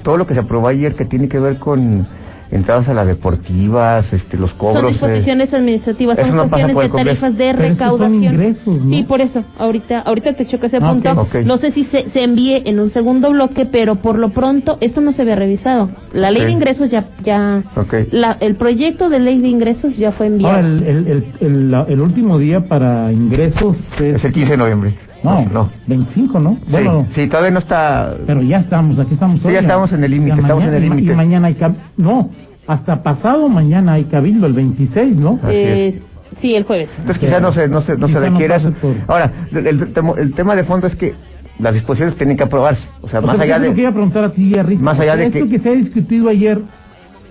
todo 0.03 0.17
lo 0.17 0.27
que 0.27 0.33
se 0.35 0.41
aprobó 0.41 0.67
ayer 0.67 0.93
que 0.95 1.05
tiene 1.05 1.27
que 1.27 1.39
ver 1.39 1.57
con 1.57 2.05
entradas 2.51 2.87
a 2.89 2.93
las 2.93 3.07
deportivas, 3.07 4.11
este, 4.13 4.37
los 4.37 4.51
cobros. 4.53 4.75
son 4.81 4.85
eh, 4.85 4.91
disposiciones 4.91 5.53
administrativas, 5.53 6.17
son 6.19 6.35
no 6.35 6.47
cuestiones 6.49 6.75
de 6.75 6.89
tarifas 6.89 7.37
de 7.37 7.37
Pero 7.37 7.49
es 7.49 7.55
que 7.55 7.67
son 7.67 7.69
recaudación. 7.69 8.23
ingresos, 8.23 8.81
¿no? 8.83 8.89
Sí, 8.89 9.03
por 9.03 9.21
eso, 9.21 9.43
ahorita 9.57 9.99
ahorita 10.01 10.33
te 10.33 10.45
choco 10.47 10.65
ese 10.65 10.77
Ah, 10.81 10.91
punto. 10.91 11.27
No 11.45 11.57
sé 11.57 11.71
si 11.71 11.85
se, 11.85 12.09
se 12.09 12.23
envíe 12.23 12.61
en 12.65 12.79
un 12.79 12.89
segundo 12.89 13.31
bloque, 13.31 13.65
pero 13.65 13.95
por 13.95 14.19
lo 14.19 14.29
pronto 14.29 14.77
esto 14.81 15.01
no 15.01 15.11
se 15.13 15.21
había 15.21 15.35
revisado. 15.35 15.89
La 16.13 16.29
ley 16.31 16.43
de 16.45 16.51
ingresos 16.51 16.89
ya 16.89 17.05
ya 17.23 17.63
Ok. 17.75 17.93
la- 18.11 18.37
el 18.39 18.55
proyecto 18.55 19.09
de 19.09 19.19
ley 19.19 19.39
de 19.39 19.47
ingresos 19.47 19.95
ya 19.97 20.11
fue 20.11 20.27
enviado. 20.27 20.55
Ahora, 20.55 20.67
el, 20.67 20.83
el, 20.83 21.07
el, 21.07 21.23
el, 21.39 21.71
la- 21.71 21.85
el 21.87 22.01
último 22.01 22.37
día 22.37 22.61
para 22.61 23.11
ingresos 23.11 23.75
es... 23.99 24.15
Es 24.15 24.25
el 24.25 24.33
15 24.33 24.51
de 24.51 24.57
noviembre. 24.57 24.93
No, 25.23 25.45
no. 25.45 25.69
25, 25.87 26.39
¿no? 26.39 26.57
Sí, 26.65 26.71
Bueno, 26.71 27.05
sí, 27.13 27.27
todavía 27.27 27.51
no 27.51 27.59
está. 27.59 28.15
pero 28.25 28.41
ya 28.41 28.57
estamos, 28.57 28.97
aquí 28.99 29.13
estamos 29.13 29.39
Sí, 29.41 29.51
ya 29.51 29.59
estamos 29.59 29.91
en 29.91 30.03
el 30.03 30.11
límite, 30.11 30.39
estamos 30.41 30.63
en 30.65 30.73
el 30.73 30.81
límite. 30.81 31.11
Y 31.13 31.15
mañana 31.15 31.47
hay 31.47 31.53
cab- 31.55 31.75
No, 31.97 32.29
hasta 32.67 33.03
pasado 33.03 33.47
mañana 33.49 33.93
hay 33.93 34.05
cabildo, 34.05 34.47
el 34.47 34.53
26, 34.53 35.15
¿no? 35.17 35.39
Así 35.43 35.51
Eh, 35.53 36.01
sí, 36.37 36.55
el 36.55 36.63
jueves. 36.63 36.89
Entonces 36.97 37.19
quizás 37.19 37.41
no 37.41 37.51
se, 37.51 37.67
no 37.67 37.81
se, 37.81 37.95
no 37.97 38.07
se 38.07 38.13
no 38.15 38.19
requiera 38.21 38.55
pase 38.55 38.69
eso. 38.69 38.77
por- 38.81 38.95
Ahora, 39.07 39.31
el, 39.51 39.67
el 39.67 39.93
el 40.17 40.33
tema 40.33 40.55
de 40.55 40.63
fondo 40.63 40.87
es 40.87 40.95
que 40.95 41.13
las 41.59 41.73
disposiciones 41.75 42.15
tienen 42.15 42.35
que 42.37 42.43
aprobarse. 42.43 42.87
O 43.01 43.07
sea, 43.07 43.19
O 43.19 43.23
más 43.27 43.35
sea, 43.35 43.45
allá 43.45 43.57
yo 43.59 43.69
lo 43.69 43.75
que 43.75 43.81
iba 43.81 43.89
a 43.89 43.91
de. 43.91 43.95
preguntar 43.95 44.23
a 44.23 44.29
ti, 44.31 44.53
Rita. 44.53 44.81
Más 44.83 44.99
allá 44.99 45.15
de 45.17 45.25
Esto 45.27 45.39
que- 45.39 45.49
que 45.49 45.59
se 45.59 45.69
ha 45.69 45.73
discutido 45.73 46.29
ayer, 46.29 46.59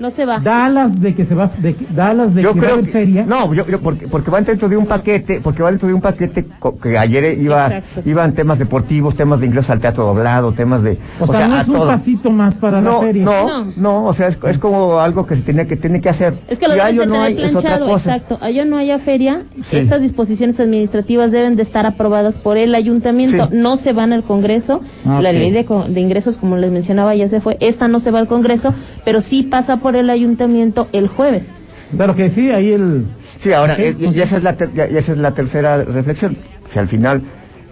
No 0.00 0.10
se 0.10 0.24
va. 0.24 0.38
da 0.40 0.64
alas 0.66 1.00
de 1.00 1.14
que 1.14 1.26
se 1.26 1.34
va, 1.34 1.50
de, 1.58 1.74
que- 1.74 1.86
da 1.94 2.08
alas 2.08 2.34
de 2.34 2.42
Yo 2.42 2.54
que 2.54 2.60
va 2.60 2.66
a 2.66 2.68
creo 2.68 2.74
haber 2.78 2.86
que. 2.86 2.92
feria. 2.92 3.24
No, 3.26 3.52
yo, 3.54 3.66
yo- 3.66 3.80
porque, 3.80 4.08
porque 4.08 4.30
van 4.30 4.44
dentro 4.44 4.68
de 4.68 4.76
un 4.76 4.86
paquete, 4.86 5.40
porque 5.42 5.62
van 5.62 5.74
dentro 5.74 5.88
de 5.88 5.94
un 5.94 6.00
paquete 6.00 6.46
co- 6.58 6.78
que 6.78 6.96
ayer 6.98 7.38
iba, 7.38 7.66
Exacto. 7.76 8.08
iban 8.08 8.32
temas 8.34 8.58
deportivos, 8.58 9.14
temas 9.14 9.40
de 9.40 9.46
ingresos 9.46 9.70
al 9.70 9.78
teatro 9.80 10.06
doblado, 10.06 10.52
temas 10.52 10.82
de. 10.82 10.98
o, 11.20 11.26
sea, 11.26 11.46
no 11.46 11.54
a 11.56 11.60
es 11.60 11.68
un 11.68 11.74
todo. 11.74 11.86
pasito 11.86 12.30
más 12.30 12.54
para 12.54 12.80
no, 12.80 12.92
la 12.94 13.00
feria. 13.06 13.24
No, 13.24 13.46
No. 13.64 13.72
no, 13.76 14.04
o 14.06 14.14
sea, 14.14 14.28
es, 14.28 14.38
es 14.48 14.58
como 14.58 14.98
algo 14.98 15.26
que 15.26 15.36
se 15.36 15.42
tiene 15.42 15.66
que 15.66 15.76
tiene 15.76 16.00
que 16.00 16.08
hacer. 16.08 16.34
Es 16.48 16.58
que 16.58 16.66
lo 16.66 16.74
deben 16.74 16.96
de 16.96 17.06
no 17.06 17.20
hay, 17.20 17.34
es 17.34 17.50
otra 17.54 17.60
planchado, 17.60 17.86
cosa. 17.86 18.14
exacto. 18.16 18.38
Allá 18.40 18.64
no 18.64 18.78
haya 18.78 18.98
feria, 19.00 19.42
Sí. 19.70 19.76
estas 19.76 20.00
disposiciones 20.00 20.58
administrativas 20.58 21.30
deben 21.30 21.56
de 21.56 21.62
estar 21.62 21.84
aprobadas 21.84 22.38
por 22.38 22.56
el 22.56 22.74
ayuntamiento, 22.74 23.48
Sí. 23.50 23.56
no 23.56 23.76
se 23.76 23.92
van 23.92 24.14
al 24.14 24.22
Congreso. 24.24 24.80
Ah, 25.04 25.20
La 25.20 25.32
ley 25.32 25.50
de, 25.50 25.64
co- 25.66 25.84
de 25.84 26.00
ingresos, 26.00 26.38
como 26.38 26.56
les 26.56 26.70
mencionaba, 26.70 27.14
ya 27.14 27.28
se 27.28 27.40
fue. 27.40 27.58
Esta 27.60 27.86
no 27.86 28.00
se 28.00 28.10
va 28.10 28.18
al 28.18 28.28
Congreso, 28.28 28.72
pero 29.04 29.20
sí 29.20 29.42
pasa 29.42 29.76
por 29.76 29.89
el 29.96 30.10
ayuntamiento 30.10 30.88
el 30.92 31.08
jueves. 31.08 31.48
Pero 31.96 32.14
que 32.14 32.30
sí, 32.30 32.50
ahí 32.52 32.72
el... 32.72 33.06
Sí, 33.42 33.52
ahora, 33.52 33.74
eh, 33.78 33.96
y, 33.98 34.20
esa 34.20 34.36
es 34.36 34.42
la 34.42 34.54
ter- 34.56 34.72
ya- 34.74 34.88
y 34.88 34.96
esa 34.96 35.12
es 35.12 35.18
la 35.18 35.32
tercera 35.32 35.82
reflexión. 35.82 36.36
Si 36.72 36.78
al 36.78 36.88
final 36.88 37.22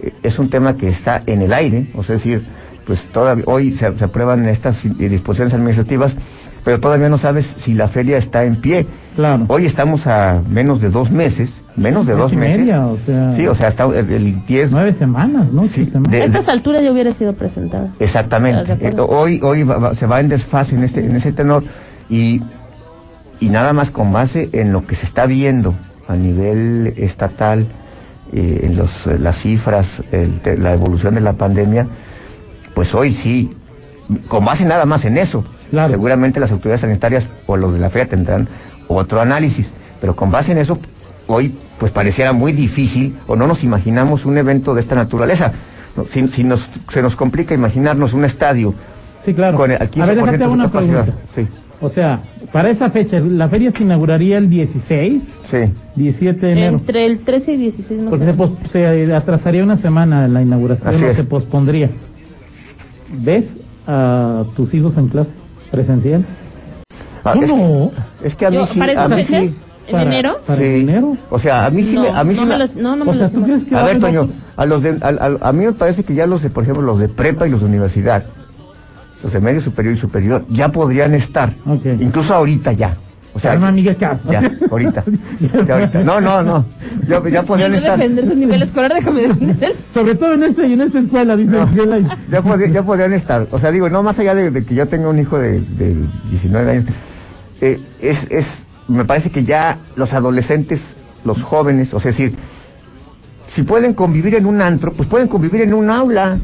eh, 0.01 0.11
es 0.23 0.37
un 0.39 0.49
tema 0.49 0.75
que 0.75 0.89
está 0.89 1.21
en 1.25 1.41
el 1.41 1.53
aire, 1.53 1.87
o 1.95 2.03
sea, 2.03 2.15
es 2.15 2.23
decir, 2.23 2.43
pues 2.85 3.01
todavía 3.13 3.43
hoy 3.47 3.73
se, 3.73 3.97
se 3.97 4.03
aprueban 4.03 4.47
estas 4.49 4.81
disposiciones 4.97 5.53
administrativas, 5.53 6.13
pero 6.65 6.79
todavía 6.79 7.07
no 7.07 7.17
sabes 7.17 7.45
si 7.59 7.73
la 7.75 7.87
feria 7.87 8.17
está 8.17 8.43
en 8.43 8.57
pie. 8.57 8.85
Claro. 9.15 9.45
Hoy 9.47 9.65
estamos 9.67 10.05
a 10.07 10.41
menos 10.49 10.81
de 10.81 10.89
dos 10.89 11.09
meses, 11.11 11.51
menos 11.77 12.05
de 12.07 12.13
dos 12.15 12.33
meses. 12.33 12.57
media, 12.59 12.85
o 12.87 12.97
sea, 13.05 13.35
sí, 13.35 13.47
o 13.47 13.55
sea, 13.55 13.67
está 13.69 13.83
el, 13.85 14.09
el 14.11 14.45
10. 14.45 14.71
Nueve 14.71 14.95
semanas, 14.97 15.51
¿no? 15.53 15.67
Sí, 15.69 15.85
semanas. 15.85 16.11
de- 16.11 16.21
A 16.23 16.25
estas 16.25 16.49
alturas 16.49 16.81
ya 16.81 16.91
hubiera 16.91 17.13
sido 17.13 17.33
presentada. 17.33 17.93
Exactamente. 17.99 18.75
Eh, 18.81 18.93
hoy 18.97 19.39
hoy 19.43 19.63
va- 19.63 19.77
va- 19.77 19.95
se 19.95 20.05
va 20.07 20.19
en 20.19 20.29
desfase 20.29 20.75
en 20.75 20.83
este 20.83 21.05
en 21.05 21.15
ese 21.15 21.31
tenor 21.31 21.63
y 22.09 22.41
y 23.39 23.49
nada 23.49 23.71
más 23.71 23.89
con 23.91 24.11
base 24.11 24.49
en 24.51 24.73
lo 24.73 24.85
que 24.85 24.95
se 24.95 25.05
está 25.05 25.25
viendo 25.25 25.75
a 26.07 26.15
nivel 26.15 26.93
estatal 26.97 27.67
eh, 28.33 28.61
en 28.63 28.77
los 28.77 28.91
eh, 29.07 29.17
las 29.17 29.41
cifras 29.41 29.87
el 30.11 30.41
la 30.61 30.73
evolución 30.73 31.15
de 31.15 31.21
la 31.21 31.33
pandemia 31.33 31.87
pues 32.73 32.93
hoy 32.93 33.13
sí 33.13 33.51
con 34.27 34.43
base 34.43 34.65
nada 34.65 34.85
más 34.85 35.05
en 35.05 35.17
eso 35.17 35.43
Claro. 35.69 35.89
seguramente 35.91 36.39
las 36.39 36.51
autoridades 36.51 36.81
sanitarias 36.81 37.27
o 37.45 37.55
los 37.55 37.73
de 37.73 37.79
la 37.79 37.91
feria 37.91 38.07
tendrán 38.09 38.47
otro 38.87 39.21
análisis 39.21 39.71
pero 40.01 40.15
con 40.15 40.31
base 40.31 40.51
en 40.51 40.57
eso 40.57 40.79
hoy 41.27 41.55
pues 41.77 41.91
pareciera 41.91 42.33
muy 42.33 42.53
difícil 42.53 43.15
o 43.27 43.35
no 43.35 43.45
nos 43.45 43.63
imaginamos 43.63 44.25
un 44.25 44.37
evento 44.39 44.73
de 44.73 44.81
esta 44.81 44.95
naturaleza 44.95 45.53
si, 46.11 46.27
si 46.29 46.43
nos, 46.43 46.67
se 46.91 47.01
nos 47.03 47.15
complica 47.15 47.53
imaginarnos 47.53 48.13
un 48.13 48.25
estadio 48.25 48.73
Sí, 49.29 49.33
claro. 49.35 49.57
Con 49.57 49.71
el 49.71 49.77
A 49.77 49.79
ver, 49.79 49.91
15% 49.91 50.15
déjate 50.15 50.47
una 50.47 50.63
capacidad. 50.65 51.03
pregunta. 51.05 51.23
Sí, 51.35 51.47
O 51.81 51.89
sea, 51.89 52.19
para 52.51 52.69
esa 52.71 52.89
fecha, 52.89 53.19
la 53.19 53.47
feria 53.47 53.71
se 53.71 53.83
inauguraría 53.83 54.37
el 54.37 54.49
16, 54.49 55.21
sí. 55.49 55.57
17 55.95 56.45
de 56.45 56.51
enero. 56.51 56.77
Entre 56.77 57.05
el 57.05 57.19
13 57.19 57.53
y 57.53 57.57
16 57.57 58.01
no 58.01 58.09
Porque 58.09 58.25
sé. 58.25 58.31
se, 58.31 58.37
pos- 58.37 58.51
se 58.71 59.13
atrasaría 59.15 59.63
una 59.63 59.77
semana 59.77 60.27
la 60.27 60.41
inauguración 60.41 60.87
Así 60.95 61.03
o 61.03 61.09
es. 61.11 61.15
se 61.17 61.23
pospondría. 61.23 61.89
¿Ves 63.11 63.45
a 63.87 64.43
tus 64.55 64.73
hijos 64.73 64.95
en 64.97 65.07
clase 65.07 65.29
presencial? 65.71 66.25
Ah, 67.23 67.33
¿Cómo 67.33 67.43
es, 67.43 67.49
no? 67.49 67.91
que, 68.21 68.27
es 68.27 68.35
que 68.35 68.45
a 68.45 68.49
mí 68.49 68.55
Yo, 68.57 68.65
sí, 68.67 68.79
¿para 68.79 68.91
a 68.91 69.05
esa 69.05 69.15
mí 69.15 69.23
fecha? 69.23 69.39
sí. 69.41 69.55
¿En 69.87 69.99
enero? 70.01 70.37
¿Para 70.45 70.59
sí. 70.61 70.65
enero? 70.67 71.17
O 71.31 71.39
sea, 71.39 71.65
a 71.65 71.69
mí 71.71 71.83
sí 71.83 71.95
no, 71.95 72.01
me, 72.03 72.09
a 72.09 72.23
mí 72.23 72.33
no 72.35 72.41
sí 72.41 72.45
me 72.47 72.53
me- 72.53 72.59
los- 72.59 72.75
no, 72.75 72.95
no 72.95 73.05
me 73.05 73.11
o 73.11 73.13
sea, 73.15 73.23
los 73.23 73.33
¿tú 73.33 73.43
crees 73.43 73.63
que 73.63 73.75
A 73.75 73.83
ver, 73.83 73.99
Toño, 73.99 74.29
a 74.55 74.65
los 74.67 74.83
de, 74.83 74.89
al- 75.01 75.17
al- 75.19 75.37
a 75.41 75.51
mí 75.51 75.65
me 75.65 75.73
parece 75.73 76.03
que 76.03 76.13
ya 76.13 76.27
los 76.27 76.43
de, 76.43 76.49
por 76.51 76.63
ejemplo, 76.63 76.83
los 76.83 76.99
de 76.99 77.09
prepa 77.09 77.47
y 77.47 77.49
los 77.51 77.61
de 77.61 77.65
universidad, 77.67 78.25
los 79.23 79.33
de 79.33 79.39
medio 79.39 79.61
superior 79.61 79.95
y 79.95 79.99
superior, 79.99 80.45
ya 80.49 80.69
podrían 80.69 81.13
estar, 81.13 81.53
Ok. 81.65 81.85
incluso 81.99 82.33
ahorita 82.33 82.71
ya. 82.73 82.95
O 83.31 83.39
sea, 83.39 83.55
Miguel, 83.71 83.95
calma. 83.95 84.19
ya, 84.31 84.51
ahorita, 84.71 85.03
ya 85.67 85.73
ahorita. 85.75 86.03
No, 86.03 86.19
no, 86.19 86.41
no, 86.41 86.65
ya, 87.07 87.21
ya 87.29 87.43
podrían 87.43 87.71
no 87.71 87.77
estar. 87.77 87.97
defender 87.97 88.25
su 88.27 88.35
nivel 88.35 88.63
escolar, 88.63 88.91
déjame 88.93 89.21
defender. 89.21 89.75
Sobre 89.93 90.15
todo 90.15 90.33
en 90.33 90.43
esta 90.43 90.65
y 90.65 90.73
en 90.73 90.81
esta 90.81 90.99
escuela, 90.99 91.37
dice 91.37 91.51
No, 91.51 91.69
ya, 92.31 92.41
podrían, 92.41 92.73
ya 92.73 92.83
podrían 92.83 93.13
estar. 93.13 93.47
O 93.51 93.59
sea, 93.59 93.71
digo, 93.71 93.87
no 93.89 94.01
más 94.01 94.17
allá 94.17 94.33
de, 94.33 94.49
de 94.49 94.65
que 94.65 94.73
yo 94.73 94.87
tenga 94.87 95.09
un 95.09 95.19
hijo 95.19 95.37
de, 95.37 95.61
de 95.61 95.95
19 96.31 96.71
años, 96.71 96.85
eh, 97.61 97.79
es, 98.01 98.17
es, 98.31 98.45
me 98.87 99.05
parece 99.05 99.29
que 99.29 99.43
ya 99.45 99.77
los 99.95 100.11
adolescentes, 100.11 100.81
los 101.23 101.39
jóvenes, 101.41 101.93
o 101.93 101.99
sea, 101.99 102.09
es 102.11 102.17
decir, 102.17 102.35
si 103.53 103.63
pueden 103.63 103.93
convivir 103.93 104.35
en 104.35 104.47
un 104.47 104.59
antro, 104.61 104.91
pues 104.93 105.07
pueden 105.07 105.27
convivir 105.27 105.61
en 105.61 105.73
un 105.73 105.89
aula. 105.89 106.37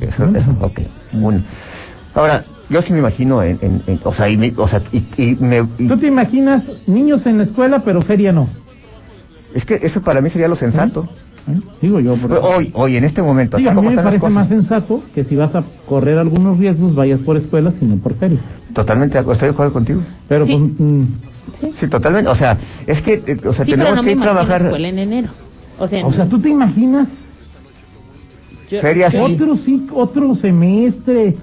Eso, 0.00 0.26
eso, 0.36 0.56
ok. 0.60 0.80
Uno. 1.14 1.42
Ahora, 2.14 2.44
yo 2.68 2.82
sí 2.82 2.92
me 2.92 2.98
imagino 2.98 3.42
en, 3.42 3.58
en- 3.62 3.82
en- 3.86 4.00
o 4.04 4.14
sea, 4.14 4.28
y, 4.28 4.36
me- 4.36 4.52
o 4.56 4.68
sea, 4.68 4.82
y, 4.92 5.04
y 5.16 5.36
me, 5.36 5.66
y- 5.78 5.86
¿Tú 5.88 5.96
te 5.96 6.06
imaginas 6.06 6.62
niños 6.86 7.24
en 7.26 7.38
la 7.38 7.44
escuela, 7.44 7.80
pero 7.84 8.02
feria 8.02 8.32
no? 8.32 8.48
es 9.54 9.64
que 9.64 9.74
eso 9.82 10.00
para 10.02 10.20
mí 10.20 10.30
sería 10.30 10.46
lo 10.48 10.54
sensato. 10.56 11.08
¿Eh? 11.48 11.58
Digo 11.80 11.98
yo. 11.98 12.14
Hoy, 12.42 12.70
hoy, 12.74 12.96
en 12.96 13.04
este 13.04 13.20
momento, 13.22 13.56
Sí, 13.58 13.66
así 13.66 13.76
a 13.76 13.80
mí 13.80 13.88
me 13.88 13.96
parece 14.00 14.28
más 14.28 14.46
sensato 14.48 15.02
que 15.14 15.24
si 15.24 15.34
vas 15.34 15.52
a 15.56 15.64
correr 15.86 16.18
algunos 16.18 16.58
riesgos, 16.58 16.94
vayas 16.94 17.18
por 17.20 17.36
escuela, 17.36 17.72
sino 17.80 17.96
por 17.96 18.14
feria. 18.14 18.38
Totalmente, 18.74 19.18
estoy 19.18 19.36
de 19.38 19.48
acuerdo 19.48 19.72
contigo. 19.72 20.02
Pero 20.28 20.46
Sí. 20.46 20.52
pues, 20.56 20.88
mm, 20.90 21.04
Sí, 21.60 21.72
Sí, 21.80 21.88
totalmente. 21.88 22.30
O 22.30 22.34
sea, 22.36 22.56
es 22.86 23.02
que, 23.02 23.14
eh, 23.26 23.36
o 23.44 23.52
sea, 23.52 23.64
sí 23.64 23.72
pero 23.72 23.82
tenemos 23.84 23.96
no 23.96 24.02
me 24.02 24.08
que 24.08 24.12
imagino 24.12 24.32
trabajar. 24.32 24.62
escuela 24.66 24.88
en 24.88 24.98
enero. 25.00 25.28
O 25.80 25.88
sea, 25.88 26.06
o 26.06 26.12
sea, 26.12 26.26
¿tú 26.26 26.38
te 26.40 26.48
imaginas 26.48 27.08
yo- 28.70 28.80
Feria 28.80 29.10
sí. 29.10 29.16
otro 29.18 29.56
sí, 29.56 29.86
otro 29.92 30.34
semestre? 30.36 31.36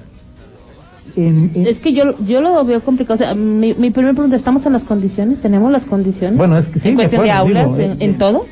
En, 1.17 1.51
en- 1.55 1.67
Es 1.67 1.79
que 1.79 1.93
yo, 1.93 2.03
yo 2.25 2.41
lo 2.41 2.63
veo 2.63 2.81
complicado. 2.81 3.15
O 3.15 3.17
sea, 3.17 3.33
mi, 3.35 3.73
mi 3.73 3.89
primera 3.91 4.13
pregunta, 4.13 4.35
¿estamos 4.35 4.65
en 4.65 4.73
las 4.73 4.83
condiciones? 4.83 5.39
¿Tenemos 5.41 5.71
las 5.71 5.83
condiciones? 5.85 6.37
Bueno, 6.37 6.57
es 6.59 6.65
que 6.67 6.79
sí, 6.79 6.89
En 6.89 6.95
de 6.95 7.03
cuestión 7.03 7.23
de, 7.23 7.31
acuerdo, 7.31 7.59
aulas, 7.59 7.77
digo, 7.77 7.91
en, 7.93 8.01
eh, 8.01 8.05
en 8.05 8.17
todo. 8.17 8.45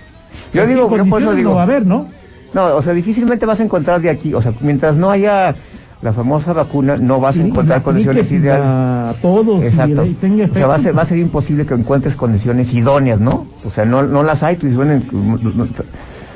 Yo 0.53 0.67
digo, 0.67 0.81
yo 0.97 1.05
por 1.05 1.21
eso 1.21 1.33
digo. 1.33 1.49
No 1.51 1.55
va 1.55 1.61
a 1.61 1.65
haber, 1.65 1.85
¿no? 1.85 2.07
No, 2.53 2.75
o 2.75 2.81
sea, 2.81 2.93
difícilmente 2.93 3.45
vas 3.45 3.59
a 3.59 3.63
encontrar 3.63 4.01
de 4.01 4.09
aquí, 4.09 4.33
o 4.33 4.41
sea, 4.41 4.53
mientras 4.61 4.95
no 4.95 5.09
haya 5.11 5.53
la 6.01 6.13
famosa 6.13 6.53
vacuna, 6.53 6.97
no 6.97 7.19
vas 7.19 7.35
a 7.37 7.41
encontrar 7.41 7.81
condiciones 7.83 8.31
ideales. 8.31 8.65
A 8.65 9.13
todos. 9.21 9.63
Exacto. 9.63 10.05
y 10.05 10.13
tenga 10.13 10.45
O 10.45 10.49
sea, 10.53 10.67
va 10.67 10.75
a, 10.75 10.79
ser, 10.81 10.97
va 10.97 11.01
a 11.03 11.05
ser 11.05 11.17
imposible 11.17 11.65
que 11.65 11.73
encuentres 11.73 12.15
condiciones 12.15 12.71
idóneas, 12.73 13.19
¿no? 13.19 13.45
O 13.65 13.71
sea, 13.71 13.85
no, 13.85 14.03
no 14.03 14.23
las 14.23 14.41
hay, 14.43 14.55
tú 14.57 14.67
dices, 14.67 14.77
bueno, 14.77 15.01
no- 15.11 15.67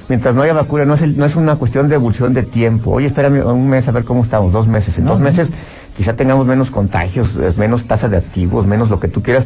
mientras 0.09 0.33
no 0.35 0.41
haya 0.41 0.53
vacuna, 0.53 0.85
no 0.85 0.95
es, 0.95 1.01
el- 1.01 1.17
no 1.17 1.25
es 1.25 1.35
una 1.35 1.55
cuestión 1.57 1.87
de 1.87 1.95
evolución 1.95 2.33
de 2.33 2.43
tiempo. 2.43 2.91
Oye, 2.91 3.07
espérame 3.07 3.45
un 3.45 3.69
mes 3.69 3.87
a 3.87 3.91
ver 3.91 4.03
cómo 4.05 4.23
estamos, 4.23 4.51
dos 4.51 4.67
meses. 4.67 4.97
En 4.97 5.05
No, 5.05 5.11
dos 5.11 5.19
meses 5.21 5.49
quizá 5.99 6.13
tengamos 6.15 6.47
menos 6.47 6.69
contagios, 6.71 7.27
eh, 7.37 7.51
menos 7.57 7.83
tasa 7.83 8.07
de 8.07 8.15
activos, 8.15 8.65
menos 8.65 8.89
lo 8.89 9.01
que 9.01 9.09
tú 9.09 9.21
quieras, 9.21 9.43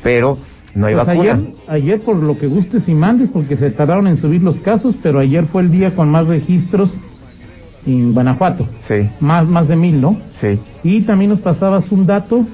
pero 0.00 0.38
no 0.76 0.86
hay 0.86 0.94
Pues 0.94 1.06
vacuna. 1.08 1.32
ayer, 1.32 1.54
ayer, 1.66 2.00
por 2.02 2.14
lo 2.14 2.38
que 2.38 2.46
gustes 2.46 2.84
y 2.88 2.94
mandes, 2.94 3.30
porque 3.32 3.56
se 3.56 3.72
tardaron 3.72 4.06
en 4.06 4.16
subir 4.20 4.40
los 4.40 4.54
casos, 4.58 4.94
pero 5.02 5.18
ayer 5.18 5.46
fue 5.46 5.62
el 5.62 5.72
día 5.72 5.96
con 5.96 6.08
más 6.08 6.28
registros 6.28 6.92
en 7.84 8.14
Guanajuato. 8.14 8.68
Sí, 8.86 9.08
Más, 9.18 9.44
más 9.48 9.66
de 9.66 9.74
mil, 9.74 10.00
¿no? 10.00 10.16
sí. 10.40 10.60
Y 10.84 11.00
también 11.00 11.30
nos 11.32 11.40
pasabas 11.40 11.90
un 11.90 12.06
dato. 12.06 12.46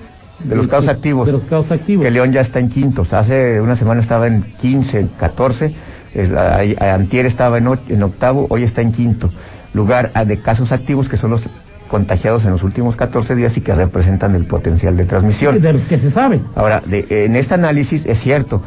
De 0.43 0.57
los 0.57 0.67
casos 0.69 0.87
que- 0.87 0.91
activos. 0.93 1.27
De 1.27 1.33
los 1.33 1.43
casos 1.43 1.71
activos. 1.71 2.03
Que 2.03 2.11
León 2.11 2.33
ya 2.33 2.41
está 2.41 2.61
en 2.61 2.71
quintos. 2.71 3.13
Hace 3.13 3.61
una 3.61 3.77
semana 3.77 4.01
estaba 4.01 4.27
en 4.27 4.43
15, 4.63 5.07
14. 5.21 5.75
es 6.15 6.31
la- 6.31 6.57
ahí- 6.57 6.75
Antier 6.81 7.27
estaba 7.27 7.59
en, 7.59 7.69
en 7.91 8.03
octavo, 8.03 8.47
hoy 8.49 8.63
está 8.63 8.81
en 8.81 8.93
quinto. 8.93 9.31
Lugar 9.75 10.13
ah, 10.15 10.25
de 10.25 10.39
casos 10.39 10.71
activos 10.73 11.09
que 11.11 11.17
son 11.19 11.33
los 11.33 11.43
contagiados 11.89 12.45
en 12.45 12.51
los 12.51 12.63
últimos 12.63 12.97
14 12.97 13.35
días 13.35 13.57
y 13.57 13.61
que 13.61 13.75
representan 13.75 14.35
el 14.35 14.47
potencial 14.47 14.97
de 14.97 15.05
transmisión. 15.05 15.61
De 15.61 15.73
los 15.75 15.83
que 15.83 15.99
se 16.01 16.11
sabe. 16.11 16.41
Ahora, 16.55 16.81
de- 16.85 17.07
en 17.27 17.37
este 17.37 17.55
análisis 17.55 18.05
es 18.07 18.19
cierto, 18.21 18.63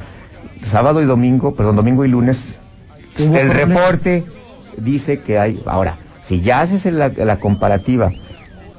sábado 0.72 1.02
y 1.02 1.06
domingo, 1.06 1.56
perdón, 1.56 1.76
domingo 1.76 2.06
y 2.06 2.10
lunes, 2.10 2.38
el 3.18 3.50
reporte 3.50 4.24
dice 4.78 5.20
que 5.20 5.40
hay, 5.40 5.60
ahora, 5.66 5.98
si 6.28 6.42
ya 6.42 6.62
haces 6.62 6.86
la, 6.86 7.10
la 7.10 7.38
comparativa 7.38 8.12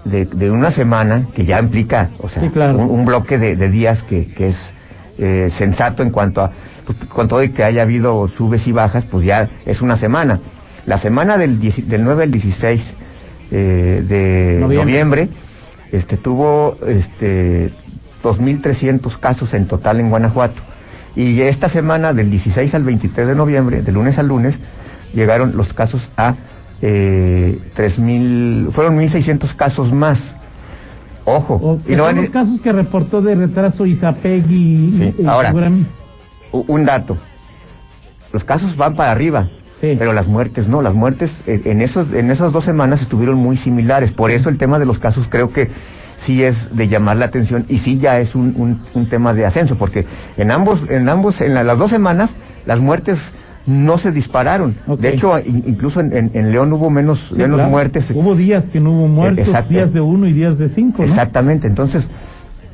de, 0.04 0.24
de 0.26 0.50
una 0.50 0.70
semana, 0.70 1.26
que 1.34 1.44
ya 1.44 1.58
implica, 1.60 2.10
o 2.18 2.28
sea, 2.28 2.42
Sí, 2.42 2.48
claro. 2.50 2.78
un, 2.78 2.90
un 2.90 3.04
bloque 3.04 3.38
de, 3.38 3.56
de 3.56 3.68
días 3.68 4.02
que, 4.04 4.28
que 4.32 4.48
es 4.48 4.56
eh, 5.18 5.50
sensato 5.58 6.02
en 6.02 6.10
cuanto 6.10 6.40
a, 6.42 6.52
pues, 6.86 6.96
con 7.08 7.26
todo 7.26 7.42
y 7.42 7.50
que 7.50 7.64
haya 7.64 7.82
habido 7.82 8.28
subes 8.28 8.66
y 8.68 8.72
bajas, 8.72 9.04
pues 9.10 9.26
ya 9.26 9.48
es 9.66 9.82
una 9.82 9.96
semana. 9.96 10.38
La 10.86 10.98
semana 10.98 11.36
del, 11.36 11.58
10 11.60 11.88
del 11.88 12.04
9 12.04 12.22
al 12.24 12.30
16 12.30 12.94
eh, 13.50 14.04
de 14.06 14.58
Noviembre. 14.60 14.76
noviembre, 14.84 15.28
este, 15.92 16.16
tuvo 16.16 16.76
este, 16.86 17.70
2.300 18.22 19.18
casos 19.18 19.54
en 19.54 19.66
total 19.66 20.00
en 20.00 20.10
Guanajuato. 20.10 20.60
Y 21.16 21.40
esta 21.40 21.68
semana, 21.68 22.12
del 22.12 22.30
16 22.30 22.74
al 22.74 22.84
23 22.84 23.28
de 23.28 23.34
noviembre, 23.34 23.82
de 23.82 23.92
lunes 23.92 24.18
al 24.18 24.28
lunes, 24.28 24.54
llegaron 25.14 25.56
los 25.56 25.72
casos 25.72 26.06
a 26.16 26.34
eh, 26.80 27.58
3.000, 27.76 28.72
fueron 28.72 28.98
1.600 28.98 29.54
casos 29.56 29.92
más. 29.92 30.20
Ojo, 31.24 31.54
O 31.54 31.80
y 31.86 31.94
no 31.94 32.06
son 32.06 32.16
los 32.16 32.30
casos 32.30 32.60
que 32.60 32.72
reportó 32.72 33.20
de 33.20 33.34
retraso 33.34 33.84
Izapegui. 33.84 35.14
Sí, 35.16 35.26
ahora. 35.26 35.52
un 36.52 36.84
dato. 36.84 37.16
Los 38.32 38.44
casos 38.44 38.76
van 38.76 38.94
para 38.94 39.10
arriba, 39.10 39.48
Sí. 39.80 39.94
pero 39.98 40.12
las 40.12 40.26
muertes 40.26 40.66
no. 40.68 40.82
Las 40.82 40.94
muertes 40.94 41.30
eh, 41.46 41.62
en 41.66 41.80
esos 41.82 42.12
en 42.12 42.30
esas 42.30 42.52
dos 42.52 42.64
semanas 42.64 43.00
estuvieron 43.02 43.36
muy 43.38 43.56
similares. 43.58 44.10
Por 44.12 44.30
eso 44.30 44.48
el 44.48 44.58
tema 44.58 44.78
de 44.78 44.84
los 44.86 44.98
casos 44.98 45.26
creo 45.30 45.52
que 45.52 45.70
sí 46.26 46.42
es 46.42 46.56
de 46.76 46.88
llamar 46.88 47.16
la 47.16 47.26
atención 47.26 47.64
y 47.68 47.78
sí 47.78 47.98
ya 47.98 48.18
es 48.18 48.34
un, 48.34 48.54
un, 48.56 48.80
un 48.94 49.08
tema 49.08 49.34
de 49.34 49.46
ascenso, 49.46 49.76
porque 49.76 50.04
en 50.36 50.50
ambos 50.50 50.80
en 50.90 51.08
ambos 51.08 51.40
en 51.40 51.54
la- 51.54 51.62
las 51.62 51.78
dos 51.78 51.90
semanas 51.90 52.30
las 52.66 52.80
muertes 52.80 53.18
no 53.66 53.98
se 53.98 54.10
dispararon. 54.10 54.74
De 54.98 55.10
hecho, 55.10 55.38
in- 55.38 55.62
incluso 55.66 56.00
en, 56.00 56.16
en- 56.16 56.30
en 56.34 56.50
León 56.50 56.72
hubo 56.72 56.90
menos 56.90 57.20
Sí, 57.28 57.34
menos 57.36 57.56
claro. 57.56 57.70
muertes. 57.70 58.10
Hubo 58.14 58.34
días 58.34 58.64
que 58.72 58.80
no 58.80 58.90
hubo 58.92 59.06
muertos, 59.08 59.46
exacto. 59.46 59.70
días 59.74 59.92
de 59.92 60.00
uno 60.00 60.26
y 60.26 60.32
días 60.32 60.58
de 60.58 60.70
cinco, 60.70 61.02
¿no? 61.04 61.08
Exactamente, 61.08 61.66
entonces, 61.68 62.02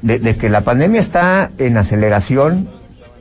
de, 0.02 0.20
de 0.20 0.36
que 0.36 0.48
la 0.48 0.62
pandemia 0.62 1.00
está 1.00 1.50
en 1.58 1.76
aceleración, 1.76 2.68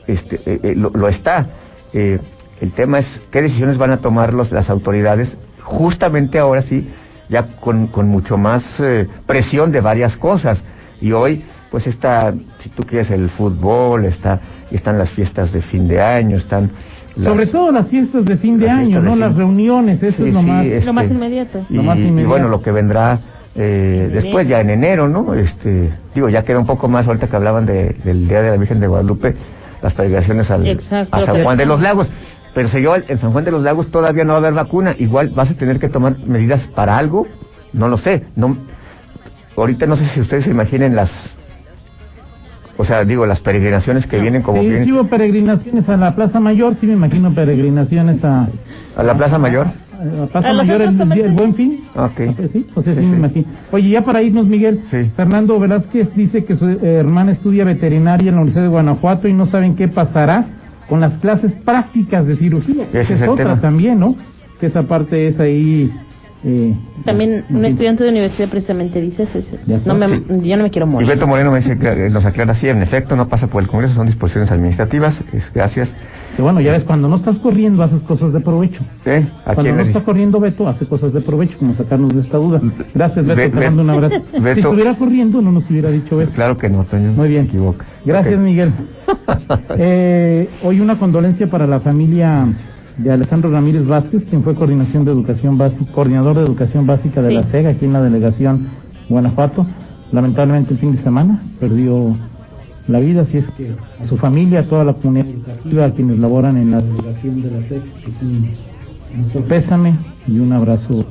este, 0.08 0.36
eh, 0.46 0.60
eh, 0.64 0.74
lo, 0.78 0.92
lo 0.92 1.08
está. 1.10 1.48
Eh, 1.94 2.20
el 2.64 2.72
tema 2.72 3.00
es 3.00 3.22
qué 3.32 3.42
decisiones 3.42 3.78
van 3.78 3.92
a 3.92 3.98
tomar 3.98 4.34
los, 4.34 4.52
las 4.52 4.70
autoridades, 4.70 5.36
justamente 5.62 6.40
ahora 6.40 6.62
sí, 6.62 6.90
ya 7.30 7.44
con, 7.60 7.88
con 7.88 8.08
mucho 8.08 8.38
más 8.38 8.64
eh, 8.80 9.08
presión 9.26 9.72
de 9.72 9.82
varias 9.82 10.16
cosas. 10.16 10.62
Y 11.02 11.12
hoy, 11.12 11.44
pues 11.70 11.88
está, 11.88 12.34
si 12.62 12.70
tú 12.70 12.84
quieres, 12.84 13.12
el 13.12 13.30
fútbol, 13.30 14.06
está, 14.06 14.40
están 14.72 14.98
las 14.98 15.10
fiestas 15.12 15.52
de 15.52 15.62
fin 15.62 15.88
de 15.90 16.02
año, 16.02 16.38
están... 16.38 16.70
las- 17.18 17.34
Sobre 17.34 17.48
todo 17.48 17.72
las 17.72 17.88
fiestas 17.88 18.24
de 18.24 18.38
fin 18.38 18.58
de 18.58 18.70
año, 18.70 19.00
de 19.02 19.06
¿no? 19.08 19.12
fin- 19.12 19.20
Las 19.20 19.36
reuniones, 19.36 20.02
eso 20.02 20.24
Sí, 20.24 20.30
es 20.30 20.34
lo 20.34 20.40
sí, 20.42 20.46
más. 20.48 20.66
este, 20.66 20.86
Lo 20.86 20.94
más 20.94 21.12
inmediato. 21.12 21.66
Y, 21.70 21.74
Lo 21.76 21.84
más 21.84 21.98
y 21.98 22.02
inmediato. 22.04 22.30
bueno, 22.30 22.48
lo 22.48 22.62
que 22.62 22.72
vendrá 22.72 23.20
eh, 23.56 24.10
después, 24.14 24.48
ya 24.48 24.62
en 24.62 24.70
enero, 24.70 25.08
¿no? 25.10 25.34
Este, 25.34 25.92
digo, 26.16 26.30
ya 26.30 26.44
queda 26.44 26.60
un 26.60 26.66
poco 26.66 26.88
más 26.88 27.06
ahorita 27.08 27.28
que 27.28 27.36
hablaban 27.36 27.66
de- 27.66 27.96
del 28.06 28.28
Día 28.28 28.42
de 28.42 28.52
la 28.52 28.58
Virgen 28.58 28.80
de 28.80 28.88
Guadalupe, 28.88 29.36
las 29.82 29.94
peregrinaciones 29.94 30.50
al, 30.50 30.66
Exacto. 30.66 31.16
a 31.16 31.26
San 31.26 31.44
Juan 31.44 31.58
de 31.58 31.66
los 31.66 31.82
Lagos. 31.82 32.08
Pero 32.54 32.70
si 32.70 32.82
yo 32.82 32.96
en 32.96 33.18
San 33.20 33.32
Juan 33.32 33.46
de 33.46 33.52
los 33.52 33.64
Lagos 33.64 33.88
todavía 33.88 34.24
no 34.24 34.34
va 34.34 34.36
a 34.36 34.42
haber 34.42 34.54
vacuna, 34.54 34.96
igual 35.00 35.32
vas 35.36 35.50
a 35.50 35.56
tener 35.56 35.80
que 35.80 35.90
tomar 35.90 36.20
medidas 36.20 36.68
para 36.76 36.98
algo, 36.98 37.28
no 37.74 37.88
lo 37.88 37.98
sé. 37.98 38.26
No, 38.36 38.56
ahorita 39.58 39.88
no 39.88 39.98
sé 39.98 40.06
si 40.10 40.22
ustedes 40.22 40.46
se 40.46 40.52
imaginen 40.52 40.96
las, 40.96 41.12
o 42.78 42.86
sea, 42.86 43.04
digo, 43.04 43.26
las 43.26 43.40
peregrinaciones 43.40 44.06
que 44.06 44.20
vienen 44.20 44.44
como 44.44 44.62
sí, 44.62 44.92
hubo 44.92 45.06
peregrinaciones 45.06 45.88
a 45.90 45.98
la 45.98 46.16
Plaza 46.16 46.40
Mayor, 46.40 46.76
sí 46.80 46.86
me 46.86 46.94
imagino 46.94 47.34
peregrinaciones 47.34 48.24
a... 48.24 48.48
a 48.96 49.04
la 49.04 49.18
Plaza 49.18 49.40
Mayor. 49.40 49.68
A 50.00 50.06
la 50.06 50.28
Plaza 50.28 50.50
A 50.50 50.54
Mayor 50.54 50.82
el. 50.82 51.32
Buen 51.32 51.56
Fin. 51.56 51.80
Ok. 51.96 52.20
Ah, 52.28 52.34
pues 52.36 52.52
sí, 52.52 52.68
o 52.76 52.82
sea, 52.82 52.94
sí, 52.94 53.00
Sí, 53.00 53.06
me 53.06 53.18
imagino. 53.18 53.48
Oye, 53.72 53.90
ya 53.90 54.02
para 54.02 54.22
irnos, 54.22 54.48
Miguel, 54.48 54.82
Sí. 54.92 55.10
Fernando 55.16 55.60
Velázquez 55.60 56.14
dice 56.16 56.46
que 56.46 56.56
su 56.56 56.68
eh, 56.68 56.78
hermana 56.82 57.32
estudia 57.32 57.64
veterinaria 57.64 58.30
en 58.30 58.36
la 58.36 58.42
Universidad 58.42 58.64
de 58.66 58.70
Guanajuato 58.70 59.28
y 59.28 59.34
no 59.34 59.48
saben 59.48 59.76
qué 59.76 59.88
pasará 59.88 60.46
con 60.90 61.00
las 61.00 61.14
clases 61.16 61.52
prácticas 61.54 62.26
de 62.28 62.38
cirugía. 62.38 62.86
Ese 62.94 63.14
Esa 63.14 63.24
es 63.26 63.30
otra 63.30 63.46
tema. 63.46 63.62
también, 63.62 64.00
¿no? 64.00 64.16
Que 64.60 64.68
esa 64.68 64.84
parte 64.84 65.28
es 65.28 65.40
ahí 65.40 65.92
Eh, 66.46 66.74
También 67.06 67.46
en 67.50 67.56
un 67.56 67.64
estudiante 67.66 68.04
de 68.04 68.10
universidad 68.10 68.50
precisamente 68.50 69.00
dice 69.00 69.24
eso. 69.24 69.38
dice, 69.40 69.58
No 69.86 69.96
me, 69.96 70.06
acuerdo. 70.06 70.42
yo 70.42 70.58
no 70.58 70.64
me 70.64 70.70
quiero 70.72 70.88
Y 70.88 70.90
morir. 70.90 71.08
Beto 71.08 71.26
Moreno 71.26 71.52
me 71.52 71.60
dice 71.60 71.78
que 71.78 71.88
eh, 72.08 72.10
nos 72.10 72.26
aclara 72.26 72.52
así, 72.52 72.68
en 72.68 72.82
efecto, 72.82 73.16
no 73.16 73.30
pasa 73.30 73.48
por 73.48 73.62
el 73.62 73.70
Congreso, 73.70 73.94
son 73.96 74.08
disposiciones 74.08 74.52
administrativas. 74.52 75.18
Es- 75.32 75.52
gracias. 75.54 75.90
Que 76.36 76.42
bueno, 76.42 76.60
ya 76.62 76.72
ves, 76.72 76.84
cuando 76.84 77.08
no 77.08 77.18
estás 77.18 77.38
corriendo 77.38 77.84
haces 77.84 78.02
cosas 78.02 78.34
de 78.34 78.40
provecho. 78.40 78.82
¿Eh? 79.06 79.26
¿A 79.46 79.54
Cuando 79.54 79.72
no 79.72 79.84
le- 79.84 79.88
está 79.90 80.02
corriendo 80.02 80.40
Beto, 80.40 80.68
hace 80.68 80.86
cosas 80.88 81.14
de 81.14 81.22
provecho, 81.22 81.60
como 81.60 81.76
sacarnos 81.76 82.14
de 82.14 82.22
esta 82.22 82.38
duda. 82.38 82.60
Gracias, 82.94 83.24
Beto, 83.26 83.38
Be- 83.38 83.50
te 83.50 83.60
Be- 83.60 83.66
mando 83.66 83.84
un 83.84 83.90
abrazo. 83.92 84.16
Si 84.34 84.40
Beto- 84.42 84.60
estuviera 84.60 84.96
corriendo, 84.96 85.42
no 85.44 85.52
nos 85.52 85.70
hubiera 85.70 85.92
dicho 85.92 86.20
eso. 86.20 86.32
Claro 86.34 86.58
que 86.58 86.70
no, 86.70 86.84
Toño. 86.86 87.12
Muy 87.14 87.30
bien. 87.30 87.50
Gracias, 88.04 88.34
Ok. 88.36 88.40
Miguel. 88.42 88.72
Eh, 89.78 90.50
hoy 90.64 90.80
una 90.82 90.98
condolencia 90.98 91.48
para 91.48 91.68
la 91.68 91.80
familia 91.80 92.46
de 92.98 93.12
Alejandro 93.12 93.50
Ramírez 93.52 93.86
Vázquez, 93.86 94.24
quien 94.30 94.44
fue 94.44 94.56
coordinación 94.56 95.04
de 95.06 95.12
educación 95.12 95.58
básica, 95.58 95.92
coordinador 95.92 96.36
de 96.38 96.44
educación 96.44 96.86
básica 96.86 97.22
de 97.22 97.30
Sí. 97.30 97.36
la 97.36 97.44
SEGA 97.44 97.70
aquí 97.72 97.86
en 97.86 97.94
la 97.94 98.02
delegación 98.02 98.68
Guanajuato. 99.10 99.66
Lamentablemente 100.12 100.74
el 100.74 100.80
fin 100.80 100.96
de 100.96 101.02
semana 101.02 101.42
perdió 101.60 102.16
la 102.88 103.00
vida, 103.00 103.22
así 103.22 103.38
es 103.38 103.46
que 103.58 103.72
a 104.02 104.08
su 104.08 104.18
familia, 104.18 104.60
a 104.62 104.64
toda 104.64 104.84
la 104.84 104.94
comunidad 104.94 105.28
educativa, 105.28 105.86
a 105.86 105.92
quienes 105.92 106.20
laboran 106.20 106.58
en 106.58 106.72
la 106.72 106.82
delegación 106.82 107.42
de 107.42 107.52
la 107.52 107.68
SEGA, 107.68 107.84
pues 108.04 109.36
un, 109.36 109.44
pésame 109.48 109.96
y 110.28 110.40
un 110.40 110.52
abrazo 110.54 111.06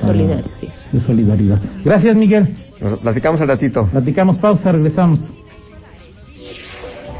Solidario, 0.00 0.44
sí. 0.60 0.68
de 0.92 1.00
solidaridad. 1.00 1.58
Gracias, 1.84 2.14
Miguel. 2.16 2.48
Nos 2.80 2.98
platicamos 2.98 3.40
al 3.40 3.48
ratito. 3.48 3.86
Platicamos 3.86 4.36
pausa, 4.38 4.72
regresamos. 4.72 5.20